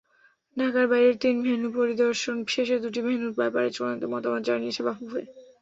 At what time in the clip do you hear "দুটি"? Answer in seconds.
2.83-2.99